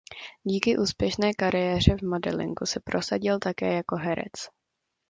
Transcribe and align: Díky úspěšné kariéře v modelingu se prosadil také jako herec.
Díky 0.43 0.77
úspěšné 0.77 1.33
kariéře 1.33 1.95
v 1.95 2.01
modelingu 2.01 2.65
se 2.65 2.79
prosadil 2.83 3.39
také 3.39 3.73
jako 3.73 3.95
herec. 3.95 4.33